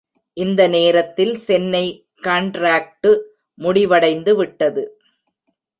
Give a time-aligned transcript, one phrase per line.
[0.37, 1.83] இந்த நேரத்தில் சென்னை
[2.23, 3.11] கண்ட்ராக்டு
[3.57, 4.83] முடிவடைந்து விட்டது.